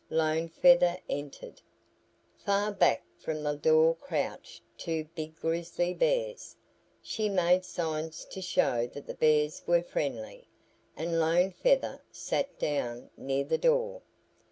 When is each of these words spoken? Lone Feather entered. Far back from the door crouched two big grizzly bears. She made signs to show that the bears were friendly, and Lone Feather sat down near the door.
Lone 0.09 0.49
Feather 0.49 0.97
entered. 1.07 1.61
Far 2.43 2.71
back 2.71 3.03
from 3.19 3.43
the 3.43 3.55
door 3.55 3.93
crouched 3.93 4.63
two 4.75 5.03
big 5.13 5.35
grizzly 5.35 5.93
bears. 5.93 6.55
She 7.03 7.29
made 7.29 7.63
signs 7.63 8.25
to 8.31 8.41
show 8.41 8.87
that 8.87 9.05
the 9.05 9.13
bears 9.13 9.61
were 9.67 9.83
friendly, 9.83 10.47
and 10.97 11.19
Lone 11.19 11.51
Feather 11.51 12.01
sat 12.11 12.57
down 12.57 13.11
near 13.15 13.43
the 13.43 13.59
door. 13.59 14.01